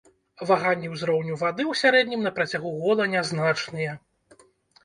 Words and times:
Ваганні 0.51 0.87
ўзроўню 0.93 1.35
вады 1.43 1.63
ў 1.63 1.73
сярэднім 1.81 2.21
на 2.29 2.31
працягу 2.39 2.73
года 2.81 3.07
нязначныя. 3.15 3.91